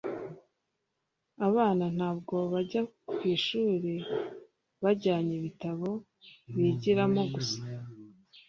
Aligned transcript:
abana 1.47 1.85
ntabwo 1.97 2.35
bajya 2.53 2.81
ku 3.07 3.17
ishuri 3.35 3.91
bajyanye 4.83 5.33
ibitabo 5.39 5.89
bigiramo 6.59 7.21
gusa 7.33 7.59